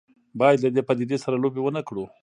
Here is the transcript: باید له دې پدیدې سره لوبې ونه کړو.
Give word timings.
باید 0.39 0.59
له 0.63 0.69
دې 0.75 0.81
پدیدې 0.87 1.17
سره 1.23 1.35
لوبې 1.43 1.61
ونه 1.63 1.81
کړو. 1.87 2.05